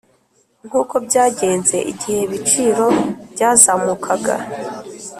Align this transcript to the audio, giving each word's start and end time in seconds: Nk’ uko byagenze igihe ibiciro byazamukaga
Nk’ 0.67 0.73
uko 0.81 0.95
byagenze 1.05 1.77
igihe 1.91 2.19
ibiciro 2.27 2.85
byazamukaga 3.33 4.35